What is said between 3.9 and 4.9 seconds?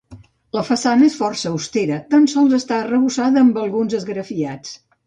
esgrafiats.